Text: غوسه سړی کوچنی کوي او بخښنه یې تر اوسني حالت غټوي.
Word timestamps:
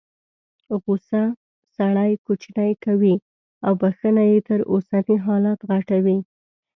غوسه 0.83 1.21
سړی 1.75 2.11
کوچنی 2.25 2.71
کوي 2.85 3.15
او 3.65 3.71
بخښنه 3.81 4.23
یې 4.31 4.39
تر 4.49 4.59
اوسني 4.71 5.15
حالت 5.25 5.59
غټوي. 5.69 6.17